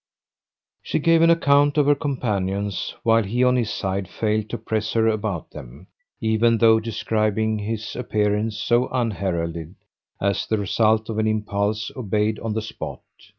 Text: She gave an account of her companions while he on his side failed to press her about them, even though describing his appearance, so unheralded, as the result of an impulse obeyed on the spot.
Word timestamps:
She 0.81 0.97
gave 0.97 1.21
an 1.21 1.29
account 1.29 1.77
of 1.77 1.85
her 1.85 1.93
companions 1.93 2.95
while 3.03 3.21
he 3.21 3.43
on 3.43 3.55
his 3.55 3.69
side 3.69 4.07
failed 4.07 4.49
to 4.49 4.57
press 4.57 4.93
her 4.93 5.07
about 5.07 5.51
them, 5.51 5.85
even 6.19 6.57
though 6.57 6.79
describing 6.79 7.59
his 7.59 7.95
appearance, 7.95 8.57
so 8.57 8.87
unheralded, 8.87 9.75
as 10.19 10.47
the 10.47 10.57
result 10.57 11.07
of 11.07 11.19
an 11.19 11.27
impulse 11.27 11.91
obeyed 11.95 12.39
on 12.39 12.53
the 12.53 12.63
spot. 12.63 13.01